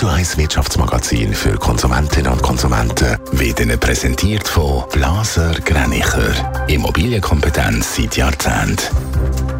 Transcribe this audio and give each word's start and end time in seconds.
Radio 0.00 0.16
1 0.16 0.38
Wirtschaftsmagazin 0.38 1.34
für 1.34 1.58
Konsumentinnen 1.58 2.32
und 2.32 2.40
Konsumenten 2.40 3.18
wird 3.32 3.60
Ihnen 3.60 3.78
präsentiert 3.78 4.48
von 4.48 4.84
Blaser 4.92 5.52
Greinicher. 5.62 6.32
Immobilienkompetenz 6.68 7.96
seit 7.96 8.16
Jahrzehnten. 8.16 8.78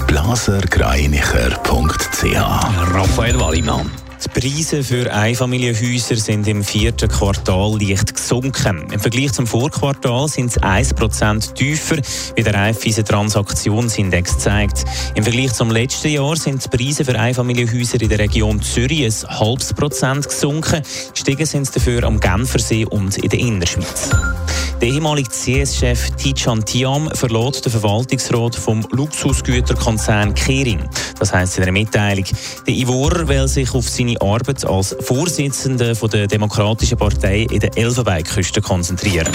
blasergreinicher.ch 0.06 2.95
Raphael 2.95 3.38
Wallimann. 3.38 3.90
Die 4.22 4.41
Preise 4.41 4.85
für 4.85 5.10
Einfamilienhäuser 5.10 6.17
sind 6.17 6.47
im 6.47 6.63
vierten 6.63 7.08
Quartal 7.08 7.81
leicht 7.81 8.15
gesunken. 8.15 8.87
Im 8.93 9.01
Vergleich 9.01 9.33
zum 9.33 9.47
Vorquartal 9.47 10.29
sind 10.29 10.53
sie 10.53 10.61
1% 10.61 11.54
tiefer, 11.54 11.97
wie 12.37 12.43
der 12.43 12.53
Raiffeisen 12.53 13.06
Transaktionsindex 13.06 14.38
zeigt. 14.38 14.85
Im 15.15 15.25
Vergleich 15.25 15.54
zum 15.54 15.71
letzten 15.71 16.09
Jahr 16.09 16.37
sind 16.37 16.62
die 16.62 16.77
Preise 16.77 17.05
für 17.05 17.19
Einfamilienhäuser 17.19 18.01
in 18.02 18.11
der 18.11 18.19
Region 18.19 18.61
Zürich 18.61 19.06
ein 19.06 19.38
halbes 19.41 19.73
Prozent 19.73 20.29
gesunken. 20.29 20.83
Gestiegen 21.15 21.47
sind 21.47 21.66
sie 21.66 21.73
dafür 21.73 22.05
am 22.05 22.21
Genfersee 22.21 22.84
und 22.84 23.16
in 23.16 23.30
der 23.30 23.39
Innerschweiz. 23.39 24.11
Der 24.80 24.89
ehemalige 24.89 25.29
CS-Chef 25.29 26.11
Tijan 26.12 26.65
Tiam 26.65 27.11
verlot 27.12 27.62
den 27.62 27.70
Verwaltungsrat 27.70 28.57
vom 28.57 28.87
Luxusgüterkonzern 28.91 30.33
Kering. 30.33 30.89
Das 31.19 31.34
heisst 31.34 31.59
in 31.59 31.65
einer 31.65 31.73
Mitteilung, 31.73 32.25
der 32.66 32.75
Ivor 32.75 33.29
will 33.29 33.47
sich 33.47 33.75
auf 33.75 33.87
seine 33.87 34.19
Arbeit 34.23 34.65
als 34.65 34.97
Vorsitzender 35.01 35.93
der 35.95 36.27
Demokratischen 36.27 36.97
Partei 36.97 37.47
in 37.51 37.61
der 37.61 37.77
Elfenbeinküste 37.77 38.62
konzentrieren. 38.62 39.29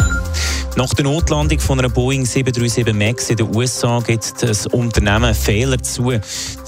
Nach 0.77 0.93
der 0.93 1.05
Notlandung 1.05 1.59
von 1.61 1.79
einer 1.79 1.87
Boeing 1.87 2.25
737 2.25 2.93
MAX 2.93 3.29
in 3.29 3.37
den 3.37 3.55
USA 3.55 4.01
gibt 4.05 4.43
das 4.43 4.67
Unternehmen 4.67 5.33
Fehler 5.33 5.81
zu. 5.81 6.11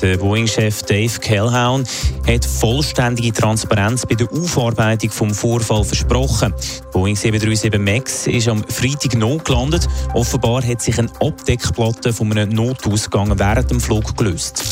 Der 0.01 0.17
Boeing-Chef 0.17 0.83
Dave 0.83 1.19
Calhoun 1.19 1.83
hat 2.25 2.45
vollständige 2.45 3.33
Transparenz 3.33 4.05
bei 4.05 4.15
der 4.15 4.31
Aufarbeitung 4.31 5.09
vom 5.09 5.33
Vorfall 5.33 5.83
versprochen. 5.83 6.53
Die 6.57 6.91
Boeing 6.93 7.17
737 7.17 7.79
MAX 7.81 8.27
ist 8.27 8.47
am 8.47 8.63
Freitag 8.69 9.15
notgelandet. 9.15 9.89
Offenbar 10.13 10.63
hat 10.63 10.81
sich 10.81 10.97
eine 10.97 11.09
Abdeckplatte 11.19 12.13
von 12.13 12.31
einem 12.31 12.49
Notausgang 12.49 13.37
während 13.37 13.69
dem 13.69 13.81
Flug 13.81 14.15
gelöst. 14.15 14.63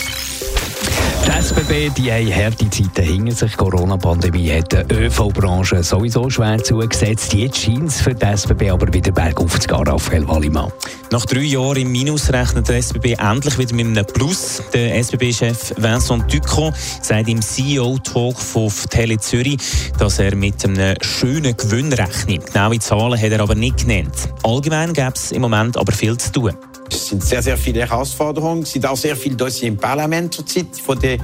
Die 1.25 1.31
SBB 1.31 1.89
die 1.97 2.11
haben 2.11 2.33
harte 2.33 2.69
Zeiten 2.69 3.03
hinter 3.03 3.35
sich. 3.35 3.51
Die 3.51 3.57
Corona-Pandemie 3.57 4.51
hat 4.51 4.71
der 4.71 4.85
ÖV-Branche 4.91 5.83
sowieso 5.83 6.29
schwer 6.29 6.63
zugesetzt. 6.63 7.33
Jetzt 7.33 7.57
scheint 7.57 7.89
es 7.89 8.01
für 8.01 8.13
die 8.13 8.25
SBB 8.25 8.69
aber 8.69 8.93
wieder 8.93 9.11
bergauf 9.11 9.59
zu 9.59 9.67
gehen, 9.67 9.87
Raphael 9.87 10.27
Wallimann. 10.27 10.71
Nach 11.11 11.25
drei 11.25 11.41
Jahren 11.41 11.77
im 11.77 11.91
Minus 11.91 12.31
rechnet 12.31 12.67
der 12.67 12.77
SBB 12.77 13.13
endlich 13.13 13.57
wieder 13.57 13.73
mit 13.73 13.87
einem 13.87 14.05
Plus. 14.05 14.61
Der 14.73 14.95
SBB-Chef 14.97 15.73
Vincent 15.77 16.31
Ducron 16.31 16.73
sagt 17.01 17.27
im 17.27 17.41
CEO-Talk 17.41 18.37
von 18.37 18.71
Tele 18.89 19.17
Zürich, 19.17 19.57
dass 19.97 20.19
er 20.19 20.35
mit 20.35 20.63
einem 20.63 20.95
schönen 21.01 21.57
Gewinn 21.57 21.91
rechnet. 21.93 22.53
Genaue 22.53 22.79
Zahlen 22.79 23.19
hat 23.19 23.31
er 23.31 23.39
aber 23.39 23.55
nicht 23.55 23.79
genannt. 23.79 24.29
Allgemein 24.43 24.93
gäbe 24.93 25.13
es 25.15 25.31
im 25.31 25.41
Moment 25.41 25.77
aber 25.77 25.91
viel 25.91 26.17
zu 26.17 26.31
tun. 26.31 26.53
Es 26.89 27.07
sind 27.07 27.23
sehr, 27.23 27.41
sehr 27.41 27.57
viele 27.57 27.81
Herausforderungen. 27.81 28.63
Es 28.63 28.71
sind 28.71 28.85
auch 28.85 28.97
sehr 28.97 29.15
viele 29.15 29.35
Dossiers 29.35 29.69
im 29.69 29.77
Parlament 29.77 30.33
zurzeit, 30.33 30.67
von 30.83 30.99
der 30.99 31.17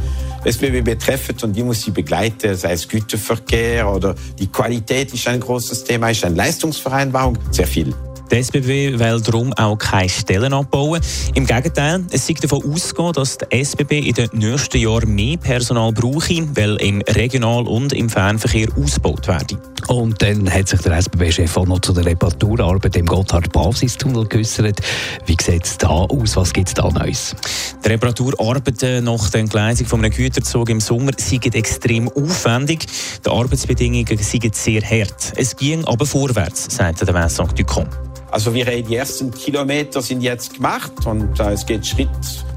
SBB 0.44 0.82
betreffen 0.82 1.36
und 1.44 1.56
die 1.56 1.64
muss 1.64 1.82
sie 1.82 1.92
begleiten, 1.92 2.56
sei 2.56 2.74
es 2.74 2.88
Güterverkehr 2.88 3.88
oder 3.88 4.16
die 4.40 4.48
Qualität 4.48 5.14
ist 5.14 5.28
ein 5.28 5.40
großes 5.40 5.84
Thema, 5.84 6.10
ist 6.10 6.26
eine 6.26 6.36
Leistungsvereinbarung, 6.36 7.38
sehr 7.52 7.68
viel. 7.68 7.94
Die 8.32 8.38
SBB 8.38 8.98
will 8.98 9.20
darum 9.20 9.52
auch 9.54 9.78
keine 9.78 10.08
Stellen 10.08 10.54
abbauen. 10.54 11.02
Im 11.34 11.46
Gegenteil, 11.46 12.06
es 12.12 12.26
sieht 12.26 12.42
davon 12.42 12.64
ausgehen, 12.64 13.12
dass 13.12 13.38
die 13.38 13.60
SBB 13.60 14.08
in 14.08 14.14
den 14.14 14.30
nächsten 14.32 14.78
Jahren 14.78 15.14
mehr 15.14 15.36
Personal 15.36 15.92
brauche, 15.92 16.48
weil 16.56 16.78
im 16.78 17.02
Regional- 17.02 17.68
und 17.68 17.92
im 17.92 18.10
Fernverkehr 18.10 18.70
ausgebaut 18.82 19.28
werden. 19.28 19.58
Und 19.90 20.22
dann 20.22 20.50
hat 20.50 20.70
sich 20.70 20.80
der 20.80 20.94
SBB-Chef 20.94 21.58
auch 21.58 21.66
noch 21.66 21.80
zu 21.82 21.92
der 21.92 22.06
Reparaturarbeit 22.06 22.96
im 22.96 23.06
Gotthard-Basistunnel 23.06 24.26
geäußert. 24.28 24.80
Wie 25.26 25.36
sieht 25.42 25.66
es 25.66 25.78
da 25.78 25.90
aus? 25.90 26.38
Was 26.38 26.54
gibt 26.54 26.70
es 26.70 26.74
da 26.74 26.90
Neues? 26.90 27.36
Die 27.84 27.90
Reparaturarbeiten 27.90 29.04
nach 29.04 29.30
der 29.30 29.42
Entgleisung 29.42 29.88
von 29.88 30.06
einem 30.06 30.14
Güterzug 30.14 30.70
im 30.70 30.80
Sommer 30.80 31.12
sind 31.18 31.54
extrem 31.54 32.08
aufwendig. 32.08 32.86
Die 33.26 33.30
Arbeitsbedingungen 33.30 34.18
sind 34.18 34.56
sehr 34.56 34.82
hart. 34.82 35.34
Es 35.36 35.54
ging 35.54 35.84
aber 35.84 36.06
vorwärts, 36.06 36.74
sagte 36.74 37.04
der 37.04 37.14
Vincent 37.14 37.60
Ducon. 37.60 37.90
Also 38.32 38.54
wir 38.54 38.66
die 38.66 38.96
ersten 38.96 39.32
Kilometer 39.32 40.02
sind 40.02 40.22
jetzt 40.22 40.56
gemacht 40.56 41.06
und 41.06 41.40
äh, 41.40 41.52
es 41.52 41.66
geht 41.66 41.86
Schritt 41.86 42.10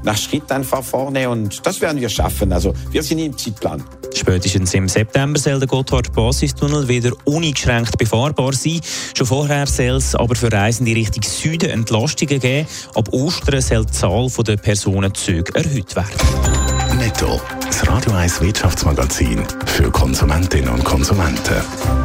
nach 0.03 0.17
Schritt 0.17 0.49
einfach 0.51 0.83
vorne 0.83 1.29
und 1.29 1.65
das 1.65 1.81
werden 1.81 1.99
wir 1.99 2.09
schaffen. 2.09 2.53
Also 2.53 2.73
wir 2.91 3.03
sind 3.03 3.19
im 3.19 3.37
Zeitplan. 3.37 3.83
Spätestens 4.13 4.73
im 4.73 4.87
September 4.87 5.37
soll 5.37 5.59
der 5.59 5.67
Gotthard-Basistunnel 5.67 6.87
wieder 6.87 7.11
uneingeschränkt 7.25 7.97
befahrbar 7.97 8.53
sein. 8.53 8.79
Schon 9.17 9.27
vorher 9.27 9.67
soll 9.67 9.97
es 9.97 10.15
aber 10.15 10.35
für 10.35 10.51
Reisende 10.51 10.95
Richtung 10.95 11.23
Süden 11.23 11.69
Entlastungen 11.69 12.39
geben. 12.39 12.67
Ab 12.93 13.09
Ostern 13.11 13.61
soll 13.61 13.85
die 13.85 13.91
Zahl 13.91 14.29
der 14.45 14.57
Personenzüge 14.57 15.53
erhöht 15.55 15.95
werden. 15.95 16.97
Netto, 16.97 17.41
das 17.65 17.85
Radio 17.87 18.13
1 18.13 18.39
Wirtschaftsmagazin 18.39 19.43
für 19.65 19.91
Konsumentinnen 19.91 20.69
und 20.69 20.85
Konsumenten. 20.85 22.04